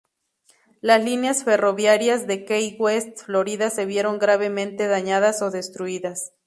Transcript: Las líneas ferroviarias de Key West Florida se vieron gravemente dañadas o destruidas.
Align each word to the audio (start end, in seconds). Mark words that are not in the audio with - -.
Las 0.81 1.03
líneas 1.05 1.43
ferroviarias 1.43 2.25
de 2.25 2.43
Key 2.43 2.75
West 2.79 3.19
Florida 3.23 3.69
se 3.69 3.85
vieron 3.85 4.17
gravemente 4.17 4.87
dañadas 4.87 5.43
o 5.43 5.51
destruidas. 5.51 6.33